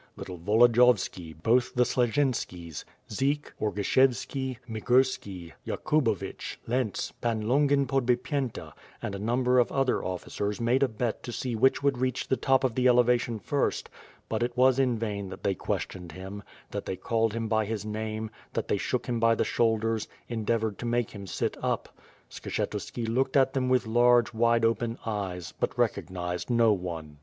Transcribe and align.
Little 0.15 0.39
Volodi 0.39 0.79
yovski, 0.79 1.33
both 1.43 1.75
the 1.75 1.83
Sleszinskis, 1.83 2.85
Dzik, 3.07 3.51
Orgishevski, 3.61 4.57
Migurski, 4.67 5.51
Yakubovitch, 5.67 6.57
Lents, 6.65 7.11
Pan 7.11 7.41
Longin, 7.47 7.85
Podbipyenta, 7.85 8.73
and 8.99 9.13
a 9.13 9.19
num 9.19 9.43
ber 9.43 9.59
of 9.59 9.71
other 9.71 10.03
officers 10.03 10.59
made 10.59 10.81
a 10.81 10.87
bet 10.87 11.21
to 11.21 11.31
see 11.31 11.55
which 11.55 11.83
would 11.83 11.99
reach 11.99 12.27
the 12.29 12.35
top 12.35 12.63
of 12.63 12.73
the 12.73 12.87
elevation 12.87 13.37
first; 13.37 13.91
but 14.27 14.41
it 14.41 14.57
was 14.57 14.79
in 14.79 14.97
vain 14.97 15.29
that 15.29 15.43
they 15.43 15.53
ques 15.53 15.85
tioned 15.85 16.13
him; 16.13 16.41
that 16.71 16.87
they 16.87 16.95
called 16.97 17.33
him 17.35 17.47
by 17.47 17.65
his 17.65 17.85
name; 17.85 18.31
that 18.53 18.69
they 18.69 18.77
shook 18.77 19.05
him 19.05 19.19
by 19.19 19.35
the 19.35 19.45
shoulders; 19.45 20.07
endeavored 20.27 20.79
to 20.79 20.87
make 20.87 21.11
him 21.11 21.27
sit 21.27 21.55
up,— 21.61 21.95
Skshetuski 22.31 23.07
looked 23.07 23.37
at 23.37 23.53
them 23.53 23.69
with 23.69 23.85
large 23.85 24.33
wide 24.33 24.65
open 24.65 24.97
eyes, 25.05 25.53
but 25.59 25.77
recognized 25.77 26.49
no 26.49 26.73
one. 26.73 27.19